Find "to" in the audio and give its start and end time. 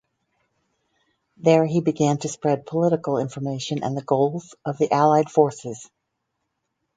2.21-2.27